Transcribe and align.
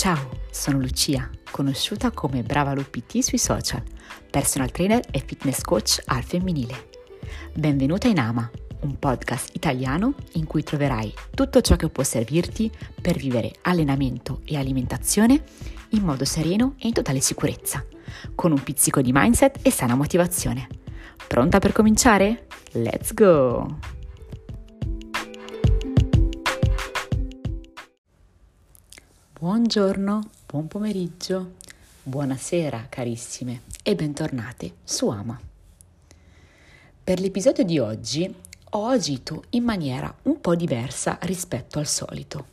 Ciao, 0.00 0.30
sono 0.50 0.78
Lucia, 0.78 1.28
conosciuta 1.50 2.10
come 2.10 2.42
Brava 2.42 2.72
PT 2.72 3.18
sui 3.18 3.36
social, 3.36 3.82
personal 4.30 4.70
trainer 4.70 5.04
e 5.10 5.22
fitness 5.22 5.60
coach 5.60 6.00
al 6.06 6.24
femminile. 6.24 6.88
Benvenuta 7.52 8.08
in 8.08 8.18
Ama, 8.18 8.50
un 8.80 8.98
podcast 8.98 9.54
italiano 9.54 10.14
in 10.36 10.46
cui 10.46 10.62
troverai 10.62 11.12
tutto 11.34 11.60
ciò 11.60 11.76
che 11.76 11.90
può 11.90 12.02
servirti 12.02 12.72
per 12.98 13.18
vivere 13.18 13.52
allenamento 13.60 14.40
e 14.46 14.56
alimentazione 14.56 15.42
in 15.90 16.02
modo 16.02 16.24
sereno 16.24 16.76
e 16.78 16.86
in 16.86 16.94
totale 16.94 17.20
sicurezza, 17.20 17.84
con 18.34 18.52
un 18.52 18.62
pizzico 18.62 19.02
di 19.02 19.12
mindset 19.12 19.58
e 19.60 19.70
sana 19.70 19.96
motivazione. 19.96 20.66
Pronta 21.28 21.58
per 21.58 21.72
cominciare? 21.72 22.46
Let's 22.72 23.12
go! 23.12 23.99
Buongiorno, 29.40 30.20
buon 30.46 30.68
pomeriggio, 30.68 31.52
buonasera 32.02 32.88
carissime 32.90 33.62
e 33.82 33.94
bentornate 33.94 34.74
su 34.84 35.08
Ama. 35.08 35.40
Per 37.02 37.18
l'episodio 37.18 37.64
di 37.64 37.78
oggi 37.78 38.34
ho 38.68 38.86
agito 38.88 39.44
in 39.50 39.64
maniera 39.64 40.14
un 40.24 40.42
po' 40.42 40.54
diversa 40.54 41.16
rispetto 41.22 41.78
al 41.78 41.86
solito. 41.86 42.46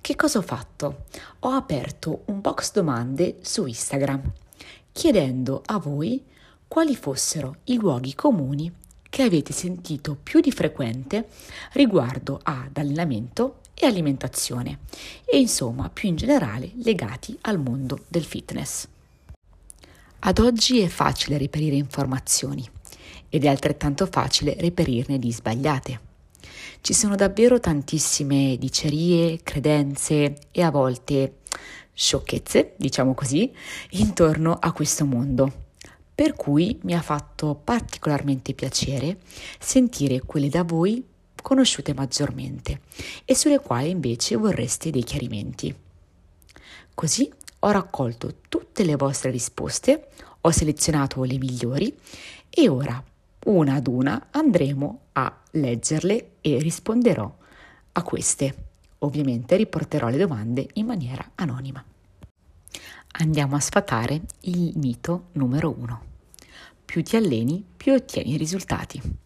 Che 0.00 0.16
cosa 0.16 0.38
ho 0.38 0.42
fatto? 0.42 1.04
Ho 1.40 1.50
aperto 1.50 2.22
un 2.28 2.40
box 2.40 2.72
domande 2.72 3.40
su 3.42 3.66
Instagram 3.66 4.32
chiedendo 4.92 5.60
a 5.62 5.76
voi 5.76 6.24
quali 6.66 6.96
fossero 6.96 7.56
i 7.64 7.76
luoghi 7.76 8.14
comuni 8.14 8.72
che 9.10 9.24
avete 9.24 9.52
sentito 9.52 10.16
più 10.16 10.40
di 10.40 10.52
frequente 10.52 11.28
riguardo 11.72 12.40
ad 12.42 12.78
allenamento 12.78 13.60
e 13.82 13.86
alimentazione 13.86 14.78
e 15.24 15.38
insomma 15.38 15.90
più 15.90 16.08
in 16.08 16.14
generale 16.14 16.70
legati 16.84 17.36
al 17.42 17.58
mondo 17.58 18.04
del 18.06 18.24
fitness. 18.24 18.86
Ad 20.20 20.38
oggi 20.38 20.78
è 20.78 20.86
facile 20.86 21.36
reperire 21.36 21.74
informazioni 21.74 22.68
ed 23.28 23.44
è 23.44 23.48
altrettanto 23.48 24.06
facile 24.06 24.54
reperirne 24.56 25.18
di 25.18 25.32
sbagliate. 25.32 26.00
Ci 26.80 26.94
sono 26.94 27.16
davvero 27.16 27.58
tantissime 27.58 28.56
dicerie, 28.56 29.40
credenze 29.42 30.36
e 30.52 30.62
a 30.62 30.70
volte 30.70 31.38
sciocchezze, 31.92 32.74
diciamo 32.76 33.14
così, 33.14 33.52
intorno 33.90 34.56
a 34.60 34.70
questo 34.70 35.04
mondo. 35.04 35.52
Per 36.14 36.34
cui 36.34 36.78
mi 36.82 36.94
ha 36.94 37.02
fatto 37.02 37.54
particolarmente 37.56 38.54
piacere 38.54 39.18
sentire 39.58 40.20
quelle 40.20 40.48
da 40.48 40.62
voi 40.62 41.04
conosciute 41.42 41.92
maggiormente 41.92 42.80
e 43.24 43.34
sulle 43.34 43.58
quali 43.58 43.90
invece 43.90 44.36
vorreste 44.36 44.90
dei 44.90 45.02
chiarimenti. 45.02 45.74
Così 46.94 47.30
ho 47.60 47.70
raccolto 47.70 48.34
tutte 48.48 48.84
le 48.84 48.96
vostre 48.96 49.30
risposte, 49.30 50.08
ho 50.40 50.50
selezionato 50.50 51.22
le 51.24 51.38
migliori 51.38 51.94
e 52.48 52.68
ora, 52.68 53.02
una 53.44 53.74
ad 53.74 53.86
una, 53.86 54.28
andremo 54.30 55.00
a 55.12 55.40
leggerle 55.52 56.30
e 56.40 56.58
risponderò 56.58 57.36
a 57.92 58.02
queste. 58.02 58.54
Ovviamente 58.98 59.56
riporterò 59.56 60.08
le 60.08 60.18
domande 60.18 60.66
in 60.74 60.86
maniera 60.86 61.32
anonima. 61.34 61.84
Andiamo 63.14 63.56
a 63.56 63.60
sfatare 63.60 64.20
il 64.40 64.72
mito 64.76 65.28
numero 65.32 65.74
uno. 65.76 66.02
Più 66.84 67.02
ti 67.02 67.16
alleni, 67.16 67.64
più 67.76 67.92
ottieni 67.92 68.36
risultati. 68.36 69.21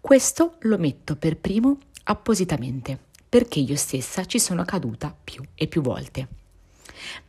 Questo 0.00 0.56
lo 0.60 0.78
metto 0.78 1.16
per 1.16 1.36
primo 1.36 1.78
appositamente, 2.04 2.98
perché 3.28 3.60
io 3.60 3.76
stessa 3.76 4.24
ci 4.24 4.38
sono 4.38 4.64
caduta 4.64 5.14
più 5.22 5.42
e 5.54 5.66
più 5.66 5.82
volte. 5.82 6.28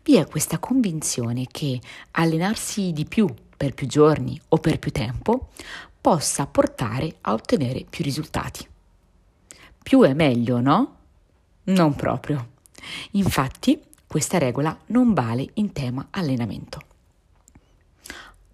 Vi 0.03 0.15
è 0.15 0.25
questa 0.27 0.59
convinzione 0.59 1.45
che 1.49 1.79
allenarsi 2.11 2.91
di 2.93 3.05
più 3.05 3.27
per 3.55 3.73
più 3.73 3.87
giorni 3.87 4.39
o 4.49 4.57
per 4.57 4.79
più 4.79 4.91
tempo 4.91 5.49
possa 5.99 6.45
portare 6.45 7.17
a 7.21 7.33
ottenere 7.33 7.85
più 7.87 8.03
risultati. 8.03 8.65
Più 9.83 10.01
è 10.03 10.13
meglio, 10.13 10.61
no? 10.61 10.97
Non 11.65 11.95
proprio. 11.95 12.51
Infatti, 13.11 13.81
questa 14.07 14.37
regola 14.37 14.77
non 14.87 15.13
vale 15.13 15.47
in 15.55 15.71
tema 15.73 16.07
allenamento. 16.11 16.81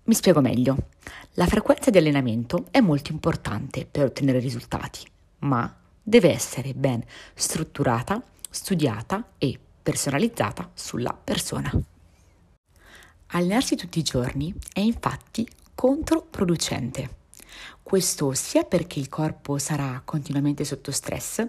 Mi 0.04 0.14
spiego 0.14 0.42
meglio. 0.42 0.90
La 1.38 1.48
frequenza 1.48 1.90
di 1.90 1.98
allenamento 1.98 2.68
è 2.72 2.80
molto 2.80 3.12
importante 3.12 3.86
per 3.86 4.06
ottenere 4.06 4.40
risultati, 4.40 5.06
ma 5.40 5.76
deve 6.02 6.32
essere 6.32 6.74
ben 6.74 7.04
strutturata, 7.34 8.24
studiata 8.50 9.32
e 9.38 9.60
personalizzata 9.84 10.72
sulla 10.74 11.12
persona. 11.12 11.70
Allenarsi 13.28 13.76
tutti 13.76 14.00
i 14.00 14.04
giorni 14.04 14.56
è 14.72 14.80
infatti 14.80 15.46
controproducente. 15.76 17.24
Questo 17.84 18.32
sia 18.32 18.64
perché 18.64 19.00
il 19.00 19.10
corpo 19.10 19.58
sarà 19.58 20.02
continuamente 20.06 20.64
sotto 20.64 20.92
stress, 20.92 21.46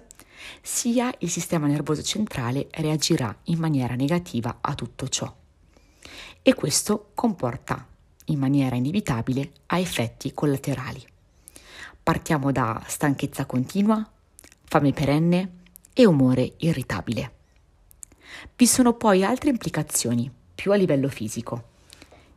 sia 0.62 1.14
il 1.18 1.30
sistema 1.30 1.68
nervoso 1.68 2.02
centrale 2.02 2.66
reagirà 2.72 3.34
in 3.44 3.60
maniera 3.60 3.94
negativa 3.94 4.58
a 4.60 4.74
tutto 4.74 5.06
ciò. 5.06 5.32
E 6.42 6.54
questo 6.54 7.12
comporta 7.14 7.94
in 8.26 8.38
maniera 8.38 8.76
inevitabile 8.76 9.52
a 9.66 9.78
effetti 9.78 10.32
collaterali. 10.32 11.04
Partiamo 12.02 12.52
da 12.52 12.82
stanchezza 12.86 13.46
continua, 13.46 14.08
fame 14.64 14.92
perenne 14.92 15.50
e 15.92 16.06
umore 16.06 16.54
irritabile. 16.58 17.32
Vi 18.54 18.66
sono 18.66 18.92
poi 18.92 19.24
altre 19.24 19.50
implicazioni, 19.50 20.30
più 20.54 20.72
a 20.72 20.76
livello 20.76 21.08
fisico. 21.08 21.74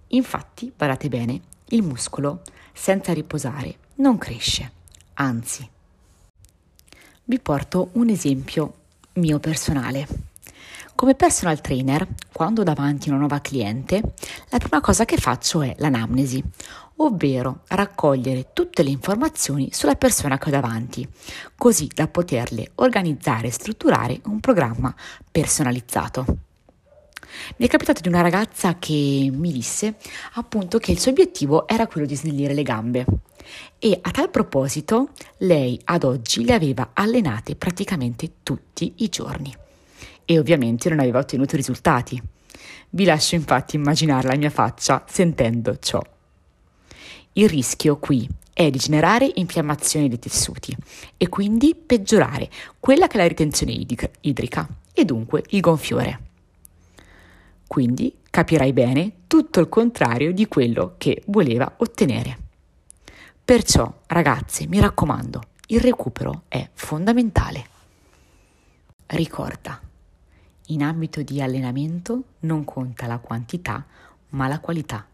Infatti, 0.07 0.71
badate 0.75 1.09
bene, 1.09 1.41
il 1.69 1.83
muscolo, 1.83 2.41
senza 2.73 3.13
riposare, 3.13 3.77
non 3.95 4.17
cresce, 4.17 4.71
anzi. 5.15 5.69
Vi 7.25 7.39
porto 7.39 7.89
un 7.93 8.09
esempio 8.09 8.73
mio 9.13 9.39
personale. 9.39 10.28
Come 10.99 11.15
personal 11.15 11.61
trainer, 11.61 12.05
quando 12.33 12.59
ho 12.59 12.65
davanti 12.65 13.07
una 13.07 13.19
nuova 13.19 13.39
cliente, 13.39 14.01
la 14.49 14.57
prima 14.57 14.81
cosa 14.81 15.05
che 15.05 15.15
faccio 15.15 15.61
è 15.61 15.73
l'anamnesi, 15.77 16.43
ovvero 16.97 17.61
raccogliere 17.67 18.49
tutte 18.51 18.83
le 18.83 18.89
informazioni 18.89 19.69
sulla 19.71 19.95
persona 19.95 20.37
che 20.37 20.49
ho 20.49 20.51
davanti, 20.51 21.07
così 21.55 21.87
da 21.95 22.09
poterle 22.09 22.71
organizzare 22.75 23.47
e 23.47 23.51
strutturare 23.51 24.19
un 24.25 24.41
programma 24.41 24.93
personalizzato. 25.31 26.25
Mi 27.55 27.65
è 27.65 27.69
capitato 27.69 28.01
di 28.01 28.09
una 28.09 28.19
ragazza 28.19 28.77
che 28.77 29.31
mi 29.33 29.53
disse 29.53 29.95
appunto 30.33 30.79
che 30.79 30.91
il 30.91 30.99
suo 30.99 31.11
obiettivo 31.11 31.65
era 31.65 31.87
quello 31.87 32.05
di 32.05 32.17
snellire 32.17 32.53
le 32.53 32.63
gambe 32.63 33.05
e 33.79 33.97
a 34.01 34.11
tal 34.11 34.29
proposito 34.29 35.11
lei 35.37 35.79
ad 35.85 36.03
oggi 36.03 36.43
le 36.43 36.53
aveva 36.53 36.89
allenate 36.91 37.55
praticamente 37.55 38.39
tutti 38.43 38.95
i 38.97 39.07
giorni 39.07 39.67
e 40.31 40.37
ovviamente 40.37 40.89
non 40.89 40.99
aveva 40.99 41.17
ottenuto 41.17 41.55
risultati. 41.55 42.21
Vi 42.91 43.03
lascio 43.03 43.33
infatti 43.33 43.77
immaginare 43.77 44.27
la 44.27 44.35
mia 44.35 44.51
faccia 44.51 45.03
sentendo 45.07 45.79
ciò. 45.79 45.99
Il 47.33 47.49
rischio 47.49 47.97
qui 47.97 48.29
è 48.53 48.69
di 48.69 48.77
generare 48.77 49.31
infiammazione 49.33 50.07
dei 50.07 50.19
tessuti 50.19 50.75
e 51.17 51.29
quindi 51.29 51.73
peggiorare 51.73 52.47
quella 52.79 53.07
che 53.07 53.15
è 53.15 53.21
la 53.21 53.27
ritenzione 53.27 53.71
idrica 53.71 54.67
e 54.93 55.03
dunque 55.03 55.43
il 55.49 55.61
gonfiore. 55.61 56.19
Quindi 57.65 58.13
capirai 58.29 58.71
bene 58.71 59.13
tutto 59.25 59.59
il 59.59 59.67
contrario 59.67 60.31
di 60.31 60.47
quello 60.47 60.93
che 60.99 61.23
voleva 61.25 61.73
ottenere. 61.77 62.37
Perciò, 63.43 63.91
ragazze, 64.05 64.67
mi 64.67 64.79
raccomando, 64.79 65.41
il 65.69 65.79
recupero 65.79 66.43
è 66.47 66.69
fondamentale. 66.73 67.65
Ricorda, 69.07 69.81
in 70.71 70.83
ambito 70.83 71.21
di 71.21 71.41
allenamento 71.41 72.23
non 72.41 72.63
conta 72.63 73.07
la 73.07 73.19
quantità, 73.19 73.85
ma 74.29 74.47
la 74.47 74.59
qualità 74.59 75.07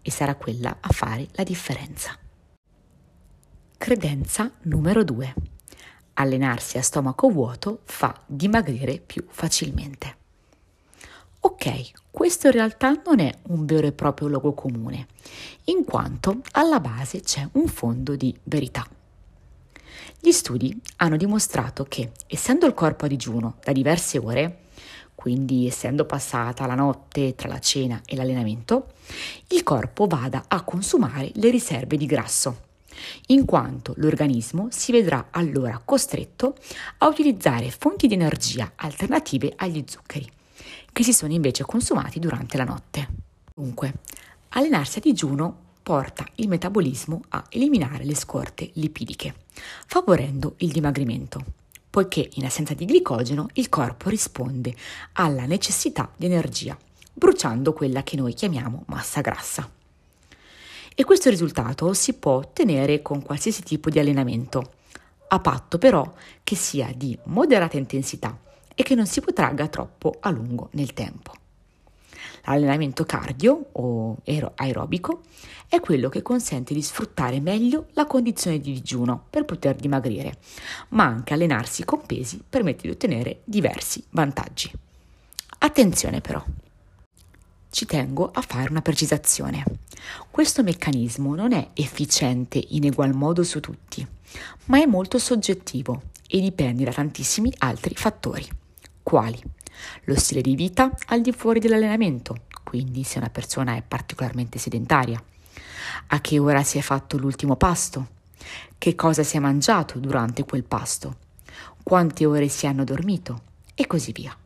e 0.00 0.10
sarà 0.10 0.34
quella 0.34 0.78
a 0.80 0.88
fare 0.90 1.28
la 1.32 1.42
differenza. 1.42 2.16
Credenza 3.76 4.50
numero 4.62 5.02
2. 5.02 5.34
Allenarsi 6.14 6.78
a 6.78 6.82
stomaco 6.82 7.30
vuoto 7.30 7.80
fa 7.84 8.20
dimagrire 8.26 9.00
più 9.00 9.24
facilmente. 9.28 10.16
Ok, 11.40 11.90
questo 12.10 12.46
in 12.46 12.52
realtà 12.52 13.00
non 13.04 13.18
è 13.18 13.32
un 13.48 13.64
vero 13.64 13.88
e 13.88 13.92
proprio 13.92 14.28
luogo 14.28 14.52
comune, 14.52 15.08
in 15.64 15.84
quanto 15.84 16.42
alla 16.52 16.78
base 16.78 17.20
c'è 17.22 17.48
un 17.52 17.66
fondo 17.66 18.14
di 18.14 18.36
verità. 18.44 18.86
Gli 20.20 20.30
studi 20.30 20.80
hanno 20.98 21.16
dimostrato 21.16 21.82
che, 21.82 22.12
essendo 22.28 22.66
il 22.66 22.74
corpo 22.74 23.06
a 23.06 23.08
digiuno 23.08 23.56
da 23.64 23.72
diverse 23.72 24.18
ore, 24.18 24.58
quindi 25.22 25.68
essendo 25.68 26.04
passata 26.04 26.66
la 26.66 26.74
notte 26.74 27.36
tra 27.36 27.46
la 27.46 27.60
cena 27.60 28.02
e 28.04 28.16
l'allenamento, 28.16 28.88
il 29.50 29.62
corpo 29.62 30.08
vada 30.08 30.46
a 30.48 30.62
consumare 30.62 31.30
le 31.34 31.48
riserve 31.48 31.96
di 31.96 32.06
grasso, 32.06 32.62
in 33.26 33.44
quanto 33.44 33.94
l'organismo 33.98 34.66
si 34.72 34.90
vedrà 34.90 35.28
allora 35.30 35.80
costretto 35.84 36.56
a 36.98 37.06
utilizzare 37.06 37.70
fonti 37.70 38.08
di 38.08 38.14
energia 38.14 38.72
alternative 38.74 39.52
agli 39.54 39.84
zuccheri 39.86 40.28
che 40.92 41.04
si 41.04 41.12
sono 41.12 41.32
invece 41.32 41.62
consumati 41.62 42.18
durante 42.18 42.56
la 42.56 42.64
notte. 42.64 43.08
Dunque, 43.54 43.94
allenarsi 44.48 44.98
a 44.98 45.02
digiuno 45.02 45.56
porta 45.84 46.26
il 46.34 46.48
metabolismo 46.48 47.20
a 47.28 47.44
eliminare 47.48 48.02
le 48.02 48.16
scorte 48.16 48.70
lipidiche, 48.72 49.36
favorendo 49.86 50.54
il 50.56 50.72
dimagrimento, 50.72 51.44
poiché 51.92 52.26
in 52.36 52.46
assenza 52.46 52.72
di 52.72 52.86
glicogeno 52.86 53.48
il 53.52 53.68
corpo 53.68 54.08
risponde 54.08 54.74
alla 55.12 55.44
necessità 55.44 56.10
di 56.16 56.24
energia, 56.24 56.74
bruciando 57.12 57.74
quella 57.74 58.02
che 58.02 58.16
noi 58.16 58.32
chiamiamo 58.32 58.84
massa 58.86 59.20
grassa. 59.20 59.70
E 60.94 61.04
questo 61.04 61.28
risultato 61.28 61.92
si 61.92 62.14
può 62.14 62.36
ottenere 62.36 63.02
con 63.02 63.20
qualsiasi 63.20 63.62
tipo 63.62 63.90
di 63.90 63.98
allenamento, 63.98 64.72
a 65.28 65.38
patto 65.38 65.76
però 65.76 66.10
che 66.42 66.56
sia 66.56 66.90
di 66.96 67.16
moderata 67.24 67.76
intensità 67.76 68.38
e 68.74 68.82
che 68.82 68.94
non 68.94 69.06
si 69.06 69.20
protragga 69.20 69.68
troppo 69.68 70.16
a 70.20 70.30
lungo 70.30 70.70
nel 70.72 70.94
tempo. 70.94 71.41
L'allenamento 72.44 73.04
cardio 73.04 73.68
o 73.72 74.18
aerobico 74.56 75.22
è 75.68 75.80
quello 75.80 76.08
che 76.08 76.22
consente 76.22 76.74
di 76.74 76.82
sfruttare 76.82 77.40
meglio 77.40 77.86
la 77.92 78.06
condizione 78.06 78.58
di 78.58 78.72
digiuno 78.72 79.26
per 79.30 79.44
poter 79.44 79.76
dimagrire, 79.76 80.38
ma 80.90 81.04
anche 81.04 81.34
allenarsi 81.34 81.84
con 81.84 82.04
pesi 82.04 82.42
permette 82.46 82.82
di 82.82 82.90
ottenere 82.90 83.42
diversi 83.44 84.04
vantaggi. 84.10 84.70
Attenzione 85.58 86.20
però! 86.20 86.44
Ci 87.70 87.86
tengo 87.86 88.30
a 88.30 88.42
fare 88.42 88.68
una 88.68 88.82
precisazione. 88.82 89.64
Questo 90.30 90.62
meccanismo 90.62 91.34
non 91.34 91.52
è 91.52 91.70
efficiente 91.72 92.62
in 92.70 92.84
egual 92.84 93.14
modo 93.14 93.42
su 93.44 93.60
tutti, 93.60 94.06
ma 94.66 94.82
è 94.82 94.84
molto 94.84 95.18
soggettivo 95.18 96.02
e 96.28 96.40
dipende 96.40 96.84
da 96.84 96.92
tantissimi 96.92 97.52
altri 97.58 97.94
fattori. 97.94 98.46
Quali? 99.02 99.40
Lo 100.04 100.18
stile 100.18 100.40
di 100.40 100.54
vita 100.54 100.90
al 101.06 101.20
di 101.20 101.32
fuori 101.32 101.60
dell'allenamento, 101.60 102.44
quindi 102.62 103.02
se 103.04 103.18
una 103.18 103.30
persona 103.30 103.76
è 103.76 103.82
particolarmente 103.82 104.58
sedentaria. 104.58 105.22
A 106.08 106.20
che 106.20 106.38
ora 106.38 106.62
si 106.62 106.78
è 106.78 106.80
fatto 106.80 107.16
l'ultimo 107.18 107.56
pasto? 107.56 108.08
Che 108.78 108.94
cosa 108.94 109.22
si 109.22 109.36
è 109.36 109.40
mangiato 109.40 109.98
durante 109.98 110.44
quel 110.44 110.64
pasto? 110.64 111.16
Quante 111.82 112.24
ore 112.26 112.48
si 112.48 112.66
hanno 112.66 112.84
dormito? 112.84 113.42
E 113.74 113.86
così 113.86 114.12
via 114.12 114.36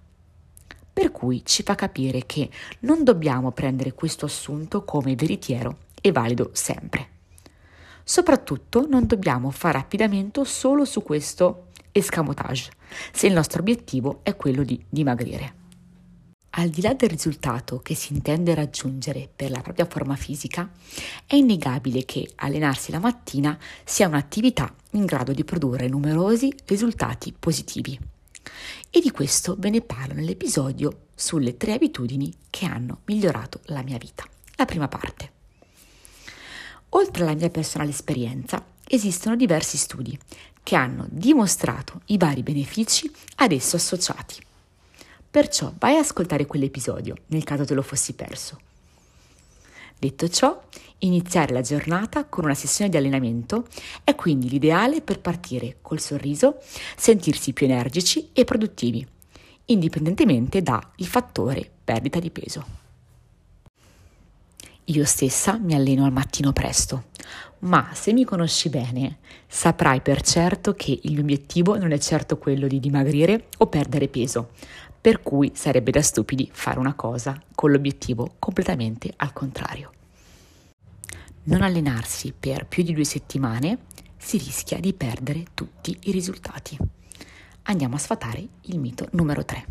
per 0.97 1.13
cui 1.13 1.45
ci 1.45 1.63
fa 1.63 1.75
capire 1.75 2.25
che 2.25 2.49
non 2.81 3.05
dobbiamo 3.05 3.51
prendere 3.51 3.93
questo 3.93 4.25
assunto 4.25 4.83
come 4.83 5.15
veritiero 5.15 5.81
e 6.01 6.11
valido 6.11 6.49
sempre. 6.55 7.09
Soprattutto 8.03 8.87
non 8.89 9.05
dobbiamo 9.05 9.51
fare 9.51 9.77
affidamento 9.77 10.43
solo 10.45 10.87
su 10.87 11.03
questo 11.03 11.66
escamotage, 11.99 12.71
se 13.13 13.27
il 13.27 13.33
nostro 13.33 13.61
obiettivo 13.61 14.21
è 14.23 14.37
quello 14.37 14.63
di 14.63 14.83
dimagrire. 14.89 15.65
Al 16.59 16.71
di 16.71 16.81
là 16.81 16.95
del 16.95 17.11
risultato 17.11 17.81
che 17.81 17.95
si 17.95 18.15
intende 18.15 18.55
raggiungere 18.55 19.29
per 19.35 19.51
la 19.51 19.61
propria 19.61 19.85
forma 19.85 20.17
fisica, 20.17 20.71
è 21.27 21.35
innegabile 21.35 22.07
che 22.07 22.31
allenarsi 22.37 22.91
la 22.91 22.99
mattina 22.99 23.59
sia 23.85 24.09
un'attività 24.09 24.75
in 24.93 25.05
grado 25.05 25.33
di 25.33 25.45
produrre 25.45 25.87
numerosi 25.89 26.51
risultati 26.65 27.35
positivi. 27.39 27.99
E 28.89 29.01
di 29.01 29.11
questo 29.11 29.57
ve 29.59 29.69
ne 29.69 29.83
parlo 29.83 30.15
nell'episodio 30.15 31.09
sulle 31.15 31.59
tre 31.59 31.75
abitudini 31.75 32.33
che 32.49 32.65
hanno 32.65 33.01
migliorato 33.05 33.61
la 33.65 33.83
mia 33.83 33.99
vita. 33.99 34.25
La 34.55 34.65
prima 34.65 34.89
parte. 34.89 35.33
Oltre 36.91 37.25
alla 37.25 37.35
mia 37.35 37.51
personale 37.51 37.91
esperienza, 37.91 38.65
esistono 38.89 39.37
diversi 39.37 39.77
studi 39.77 40.19
che 40.67 40.75
hanno 40.75 41.07
dimostrato 41.09 42.01
i 42.07 42.19
vari 42.19 42.43
benefici 42.43 43.09
ad 43.37 43.53
esso 43.53 43.77
associati. 43.77 44.45
Perciò 45.31 45.73
vai 45.79 45.95
a 45.95 46.01
ascoltare 46.01 46.45
quell'episodio 46.45 47.15
nel 47.27 47.45
caso 47.45 47.65
te 47.65 47.73
lo 47.73 47.83
fossi 47.83 48.15
perso. 48.15 48.59
Detto 49.97 50.29
ciò, 50.29 50.61
iniziare 50.99 51.53
la 51.53 51.61
giornata 51.61 52.25
con 52.25 52.43
una 52.43 52.55
sessione 52.55 52.91
di 52.91 52.97
allenamento 52.97 53.69
è 54.03 54.17
quindi 54.17 54.49
l'ideale 54.49 55.03
per 55.03 55.21
partire 55.21 55.77
col 55.83 56.01
sorriso, 56.01 56.59
sentirsi 56.97 57.53
più 57.53 57.67
energici 57.67 58.31
e 58.33 58.43
produttivi, 58.43 59.07
indipendentemente 59.67 60.63
dal 60.63 60.83
fattore 60.97 61.71
perdita 61.85 62.19
di 62.19 62.33
peso. 62.33 62.86
Io 64.91 65.05
stessa 65.05 65.59
mi 65.59 65.75
alleno 65.75 66.05
al 66.05 66.13
mattino 66.13 66.53
presto, 66.53 67.07
ma 67.61 67.91
se 67.93 68.13
mi 68.13 68.25
conosci 68.25 68.69
bene 68.69 69.19
saprai 69.49 70.01
per 70.01 70.23
certo 70.23 70.75
che 70.75 70.97
il 71.03 71.13
mio 71.13 71.23
obiettivo 71.23 71.77
non 71.77 71.91
è 71.91 71.99
certo 71.99 72.39
quello 72.39 72.69
di 72.69 72.79
dimagrire 72.79 73.49
o 73.59 73.67
perdere 73.67 74.07
peso, 74.07 74.51
per 75.01 75.23
cui 75.23 75.51
sarebbe 75.55 75.91
da 75.91 76.03
stupidi 76.03 76.49
fare 76.53 76.79
una 76.79 76.95
cosa 76.95 77.37
con 77.53 77.73
l'obiettivo 77.73 78.35
completamente 78.39 79.13
al 79.17 79.33
contrario. 79.33 79.91
Non 81.45 81.63
allenarsi 81.63 82.33
per 82.39 82.67
più 82.67 82.85
di 82.85 82.93
due 82.93 83.05
settimane 83.05 83.79
si 84.17 84.39
rischia 84.39 84.79
di 84.79 84.93
perdere 84.93 85.47
tutti 85.53 85.99
i 86.03 86.13
risultati. 86.13 86.79
Andiamo 87.63 87.97
a 87.97 87.99
sfatare 87.99 88.47
il 88.63 88.79
mito 88.79 89.09
numero 89.13 89.45
3. 89.45 89.67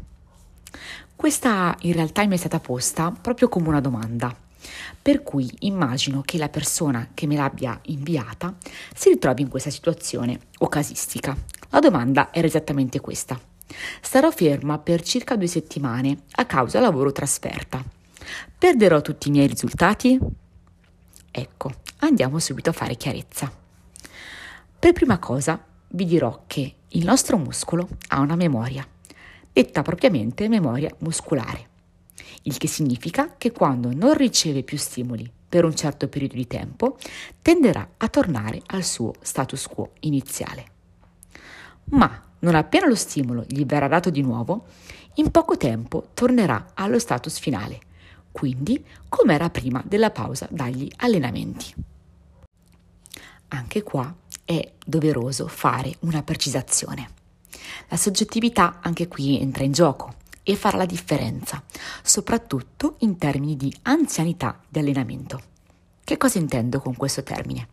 Questa 1.16 1.74
in 1.82 1.94
realtà 1.94 2.26
mi 2.28 2.34
è 2.34 2.38
stata 2.38 2.60
posta 2.60 3.12
proprio 3.12 3.48
come 3.48 3.70
una 3.70 3.80
domanda, 3.80 4.44
per 5.02 5.24
cui 5.24 5.50
immagino 5.60 6.22
che 6.24 6.38
la 6.38 6.50
persona 6.50 7.10
che 7.14 7.28
me 7.28 7.36
l'abbia 7.36 7.80
inviata 7.84 8.56
si 8.94 9.10
ritrovi 9.10 9.42
in 9.42 9.50
questa 9.50 9.70
situazione 9.70 10.40
o 10.60 10.68
casistica. 10.68 11.36
La 11.70 11.80
domanda 11.80 12.34
era 12.34 12.48
esattamente 12.48 13.00
questa. 13.00 13.40
Starò 14.02 14.32
ferma 14.32 14.78
per 14.78 15.02
circa 15.02 15.36
due 15.36 15.48
settimane 15.48 16.24
a 16.32 16.46
causa 16.46 16.80
lavoro 16.80 17.12
trasferta. 17.12 17.84
Perderò 18.58 19.02
tutti 19.02 19.28
i 19.28 19.32
miei 19.32 19.48
risultati? 19.48 20.20
Ecco, 21.32 21.72
andiamo 22.00 22.40
subito 22.40 22.70
a 22.70 22.74
fare 22.74 22.96
chiarezza. 22.96 23.52
Per 24.80 24.94
prima 24.94 25.18
cosa 25.20 25.64
vi 25.90 26.06
dirò 26.06 26.44
che 26.48 26.76
il 26.90 27.06
nostro 27.06 27.38
muscolo 27.38 27.88
ha 28.10 28.20
una 28.20 28.36
memoria, 28.36 28.88
detta 29.52 29.82
propriamente 29.82 30.48
memoria 30.48 30.94
muscolare, 31.00 31.70
il 32.44 32.58
che 32.58 32.68
significa 32.68 33.36
che 33.38 33.52
quando 33.52 33.92
non 33.94 34.14
riceve 34.14 34.64
più 34.64 34.78
stimoli 34.78 35.32
per 35.48 35.64
un 35.64 35.76
certo 35.76 36.08
periodo 36.08 36.36
di 36.36 36.48
tempo, 36.48 36.98
tenderà 37.42 37.92
a 37.98 38.08
tornare 38.10 38.62
al 38.68 38.84
suo 38.84 39.14
status 39.22 39.68
quo 39.68 39.92
iniziale. 40.02 40.66
Ma 41.92 42.24
non 42.40 42.56
appena 42.56 42.88
lo 42.88 42.96
stimolo 42.96 43.46
gli 43.48 43.66
verrà 43.66 43.88
dato 43.88 44.10
di 44.10 44.22
nuovo, 44.22 44.66
in 45.16 45.32
poco 45.32 45.56
tempo 45.56 46.10
tornerà 46.14 46.72
allo 46.74 47.00
status 47.00 47.40
finale, 47.40 47.80
quindi 48.32 48.84
come 49.08 49.34
era 49.34 49.50
prima 49.50 49.82
della 49.86 50.12
pausa 50.12 50.48
dagli 50.52 50.92
allenamenti. 50.98 51.74
Anche 53.50 53.84
qua 53.84 54.14
è 54.44 54.74
doveroso 54.86 55.48
fare 55.48 55.96
una 56.02 56.22
precisazione. 56.22 57.10
La 57.88 57.98
soggettività 57.98 58.80
anche 58.82 59.08
qui 59.08 59.40
entra 59.40 59.64
in 59.64 59.72
gioco 59.72 60.16
e 60.48 60.56
farà 60.56 60.78
la 60.78 60.86
differenza, 60.86 61.64
soprattutto 62.04 62.98
in 63.00 63.18
termini 63.18 63.58
di 63.58 63.76
anzianità 63.82 64.62
di 64.70 64.78
allenamento. 64.78 65.42
Che 66.04 66.18
cosa 66.18 66.38
intendo 66.38 66.80
con 66.80 66.96
questo 66.96 67.24
termine? 67.24 67.68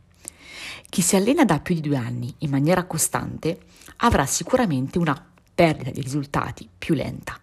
Chi 0.88 1.02
si 1.02 1.16
allena 1.16 1.44
da 1.44 1.60
più 1.60 1.74
di 1.74 1.82
due 1.82 1.96
anni 1.96 2.34
in 2.38 2.50
maniera 2.50 2.84
costante 2.84 3.60
avrà 3.98 4.24
sicuramente 4.24 4.98
una 4.98 5.30
perdita 5.54 5.90
di 5.90 6.00
risultati 6.00 6.66
più 6.78 6.94
lenta, 6.94 7.38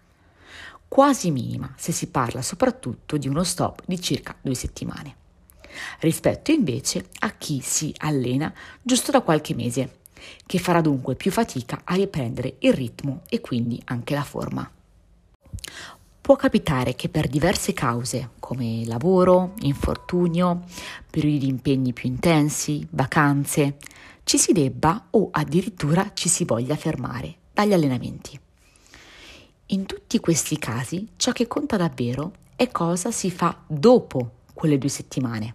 quasi 0.88 1.30
minima 1.30 1.72
se 1.76 1.92
si 1.92 2.08
parla 2.08 2.42
soprattutto 2.42 3.16
di 3.16 3.28
uno 3.28 3.44
stop 3.44 3.82
di 3.86 4.00
circa 4.00 4.36
due 4.40 4.54
settimane, 4.54 5.14
rispetto 6.00 6.50
invece 6.50 7.06
a 7.20 7.30
chi 7.30 7.60
si 7.60 7.94
allena 7.98 8.52
giusto 8.82 9.12
da 9.12 9.20
qualche 9.20 9.54
mese, 9.54 9.98
che 10.44 10.58
farà 10.58 10.80
dunque 10.80 11.14
più 11.14 11.30
fatica 11.30 11.82
a 11.84 11.94
riprendere 11.94 12.56
il 12.58 12.72
ritmo 12.72 13.22
e 13.28 13.40
quindi 13.40 13.80
anche 13.84 14.14
la 14.14 14.24
forma. 14.24 14.68
Può 16.20 16.36
capitare 16.36 16.94
che 16.94 17.08
per 17.08 17.28
diverse 17.28 17.72
cause, 17.72 18.30
come 18.38 18.84
lavoro, 18.84 19.54
infortunio, 19.60 20.64
periodi 21.10 21.38
di 21.38 21.48
impegni 21.48 21.92
più 21.92 22.08
intensi, 22.08 22.86
vacanze, 22.90 23.78
ci 24.24 24.38
si 24.38 24.52
debba 24.52 25.06
o 25.10 25.28
addirittura 25.32 26.12
ci 26.14 26.28
si 26.28 26.44
voglia 26.44 26.76
fermare 26.76 27.34
dagli 27.52 27.72
allenamenti. 27.72 28.38
In 29.66 29.86
tutti 29.86 30.20
questi 30.20 30.58
casi 30.58 31.08
ciò 31.16 31.32
che 31.32 31.48
conta 31.48 31.76
davvero 31.76 32.32
è 32.54 32.70
cosa 32.70 33.10
si 33.10 33.30
fa 33.30 33.56
dopo 33.66 34.32
quelle 34.52 34.78
due 34.78 34.88
settimane. 34.88 35.54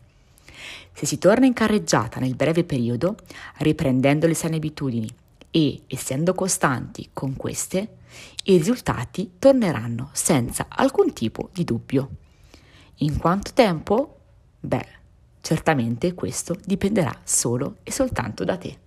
Se 0.94 1.06
si 1.06 1.18
torna 1.18 1.46
in 1.46 1.54
carreggiata 1.54 2.20
nel 2.20 2.36
breve 2.36 2.64
periodo, 2.64 3.16
riprendendo 3.58 4.28
le 4.28 4.34
sane 4.34 4.56
abitudini 4.56 5.14
e 5.56 5.84
essendo 5.88 6.34
costanti 6.34 7.12
con 7.14 7.38
queste, 7.38 8.00
i 8.44 8.58
risultati 8.58 9.36
torneranno 9.40 10.10
senza 10.12 10.66
alcun 10.68 11.14
tipo 11.14 11.50
di 11.54 11.64
dubbio. 11.64 12.10
In 12.96 13.18
quanto 13.18 13.54
tempo? 13.54 14.20
Beh, 14.60 14.88
certamente 15.40 16.14
questo 16.14 16.58
dipenderà 16.62 17.18
solo 17.24 17.78
e 17.84 17.92
soltanto 17.94 18.44
da 18.44 18.58
te. 18.58 18.80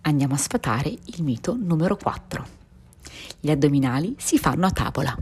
Andiamo 0.00 0.34
a 0.34 0.38
sfatare 0.38 0.88
il 0.88 1.22
mito 1.22 1.56
numero 1.56 1.96
4. 1.96 2.44
Gli 3.38 3.52
addominali 3.52 4.16
si 4.18 4.36
fanno 4.36 4.66
a 4.66 4.72
tavola 4.72 5.16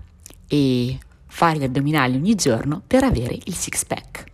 e 0.47 0.99
fare 1.27 1.59
gli 1.59 1.65
addominali 1.65 2.17
ogni 2.17 2.35
giorno 2.35 2.81
per 2.87 3.05
avere 3.05 3.39
il 3.45 3.55
six 3.55 3.85
pack. 3.85 4.25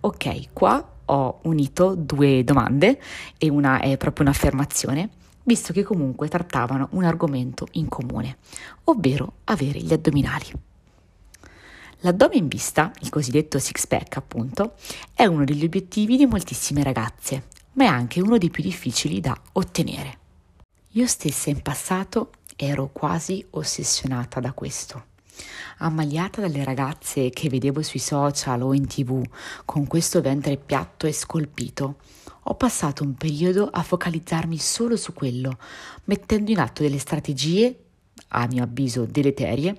Ok, 0.00 0.52
qua 0.52 0.86
ho 1.10 1.40
unito 1.42 1.94
due 1.94 2.44
domande 2.44 3.00
e 3.36 3.50
una 3.50 3.80
è 3.80 3.96
proprio 3.96 4.24
un'affermazione, 4.26 5.10
visto 5.42 5.72
che 5.72 5.82
comunque 5.82 6.28
trattavano 6.28 6.88
un 6.92 7.04
argomento 7.04 7.66
in 7.72 7.88
comune, 7.88 8.38
ovvero 8.84 9.34
avere 9.44 9.80
gli 9.80 9.92
addominali. 9.92 10.46
L'addome 12.02 12.36
in 12.36 12.48
vista, 12.48 12.92
il 13.00 13.10
cosiddetto 13.10 13.58
six 13.58 13.86
pack 13.86 14.16
appunto, 14.16 14.74
è 15.12 15.26
uno 15.26 15.44
degli 15.44 15.64
obiettivi 15.64 16.16
di 16.16 16.26
moltissime 16.26 16.82
ragazze, 16.82 17.48
ma 17.72 17.84
è 17.84 17.88
anche 17.88 18.20
uno 18.20 18.38
dei 18.38 18.50
più 18.50 18.62
difficili 18.62 19.20
da 19.20 19.38
ottenere. 19.52 20.18
Io 20.94 21.06
stessa 21.06 21.50
in 21.50 21.60
passato 21.60 22.30
ero 22.56 22.88
quasi 22.92 23.44
ossessionata 23.50 24.40
da 24.40 24.52
questo. 24.52 25.09
Ammaliata 25.78 26.40
dalle 26.40 26.64
ragazze 26.64 27.30
che 27.30 27.48
vedevo 27.48 27.82
sui 27.82 28.00
social 28.00 28.62
o 28.62 28.74
in 28.74 28.86
tv 28.86 29.22
con 29.64 29.86
questo 29.86 30.20
ventre 30.20 30.56
piatto 30.56 31.06
e 31.06 31.12
scolpito, 31.12 31.96
ho 32.44 32.54
passato 32.54 33.02
un 33.02 33.14
periodo 33.14 33.68
a 33.70 33.82
focalizzarmi 33.82 34.58
solo 34.58 34.96
su 34.96 35.12
quello, 35.12 35.58
mettendo 36.04 36.50
in 36.50 36.58
atto 36.58 36.82
delle 36.82 36.98
strategie, 36.98 37.84
a 38.28 38.46
mio 38.46 38.62
avviso 38.62 39.06
deleterie, 39.06 39.78